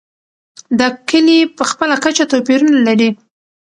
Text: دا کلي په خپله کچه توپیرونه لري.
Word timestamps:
دا 0.79 0.87
کلي 1.09 1.39
په 1.57 1.63
خپله 1.71 1.95
کچه 2.03 2.23
توپیرونه 2.31 2.77
لري. 2.87 3.09